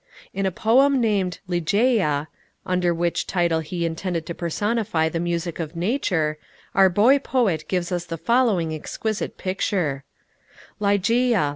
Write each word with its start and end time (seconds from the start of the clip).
In 0.33 0.47
a 0.47 0.51
poem 0.51 0.99
named 0.99 1.37
"Ligeia," 1.47 2.25
under 2.65 2.91
which 2.91 3.27
title 3.27 3.59
he 3.59 3.85
intended 3.85 4.25
to 4.25 4.33
personify 4.33 5.09
the 5.09 5.19
music 5.19 5.59
of 5.59 5.75
nature, 5.75 6.39
our 6.73 6.89
boy 6.89 7.19
poet 7.19 7.67
gives 7.67 7.91
us 7.91 8.05
the 8.05 8.17
following 8.17 8.73
exquisite 8.73 9.37
picture: 9.37 10.03
Ligeia! 10.79 11.49